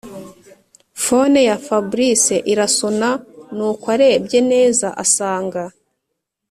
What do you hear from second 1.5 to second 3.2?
fabric irasona